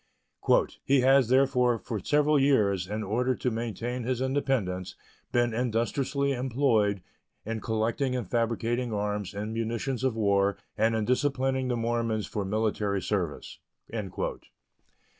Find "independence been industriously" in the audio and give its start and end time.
4.19-6.31